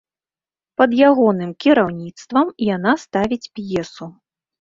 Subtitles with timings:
[0.81, 4.09] Пад ягоным кіраўніцтвам яна ставіць п'есу.